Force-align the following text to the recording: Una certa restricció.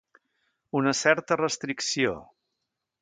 Una 0.79 0.93
certa 0.99 1.37
restricció. 1.43 2.17